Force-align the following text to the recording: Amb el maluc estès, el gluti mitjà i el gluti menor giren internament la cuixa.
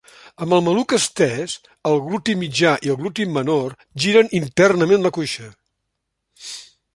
Amb 0.43 0.53
el 0.55 0.61
maluc 0.67 0.93
estès, 0.97 1.51
el 1.89 2.01
gluti 2.05 2.35
mitjà 2.43 2.71
i 2.87 2.91
el 2.93 2.97
gluti 3.03 3.27
menor 3.35 3.77
giren 4.07 4.33
internament 4.41 5.05
la 5.09 5.13
cuixa. 5.19 5.51